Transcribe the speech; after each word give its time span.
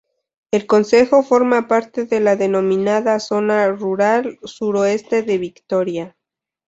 El 0.49 0.65
concejo 0.65 1.21
forma 1.21 1.67
parte 1.67 2.05
de 2.07 2.19
la 2.21 2.35
denominada 2.35 3.19
Zona 3.19 3.67
Rural 3.71 4.39
Suroeste 4.43 5.21
de 5.21 5.37
Vitoria. 5.37 6.17